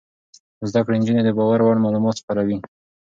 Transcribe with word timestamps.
زده 0.69 0.81
کړې 0.85 0.95
نجونې 1.01 1.21
د 1.25 1.29
باور 1.37 1.59
وړ 1.63 1.77
معلومات 1.85 2.15
خپروي. 2.21 2.57